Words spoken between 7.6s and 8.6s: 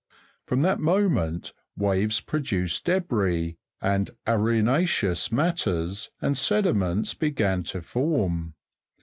to form.